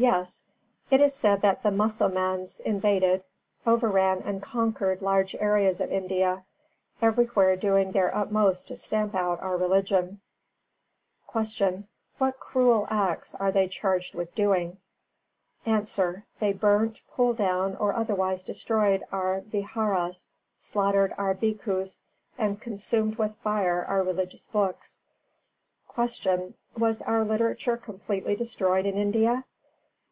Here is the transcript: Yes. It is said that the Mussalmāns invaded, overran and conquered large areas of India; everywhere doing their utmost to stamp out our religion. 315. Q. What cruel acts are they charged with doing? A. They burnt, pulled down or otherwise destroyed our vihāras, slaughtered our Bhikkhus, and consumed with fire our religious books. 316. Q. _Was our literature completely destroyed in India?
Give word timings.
Yes. 0.00 0.42
It 0.92 1.00
is 1.00 1.12
said 1.12 1.42
that 1.42 1.64
the 1.64 1.70
Mussalmāns 1.72 2.60
invaded, 2.60 3.24
overran 3.66 4.22
and 4.22 4.40
conquered 4.40 5.02
large 5.02 5.34
areas 5.34 5.80
of 5.80 5.90
India; 5.90 6.44
everywhere 7.02 7.56
doing 7.56 7.90
their 7.90 8.14
utmost 8.14 8.68
to 8.68 8.76
stamp 8.76 9.16
out 9.16 9.40
our 9.40 9.56
religion. 9.56 10.20
315. 11.32 11.68
Q. 11.80 11.84
What 12.18 12.38
cruel 12.38 12.86
acts 12.90 13.34
are 13.34 13.50
they 13.50 13.66
charged 13.66 14.14
with 14.14 14.32
doing? 14.36 14.76
A. 15.66 15.84
They 16.38 16.52
burnt, 16.52 17.02
pulled 17.10 17.38
down 17.38 17.74
or 17.74 17.92
otherwise 17.92 18.44
destroyed 18.44 19.02
our 19.10 19.40
vihāras, 19.40 20.28
slaughtered 20.60 21.12
our 21.18 21.34
Bhikkhus, 21.34 22.04
and 22.38 22.60
consumed 22.60 23.16
with 23.18 23.34
fire 23.38 23.84
our 23.84 24.04
religious 24.04 24.46
books. 24.46 25.00
316. 25.92 26.54
Q. 26.76 26.80
_Was 26.80 27.02
our 27.04 27.24
literature 27.24 27.76
completely 27.76 28.36
destroyed 28.36 28.86
in 28.86 28.96
India? 28.96 29.42